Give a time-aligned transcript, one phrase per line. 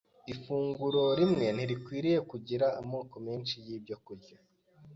[0.33, 4.37] Ifunguro rimwe ntirikwiriye kugira amoko menshi y’ibyokurya,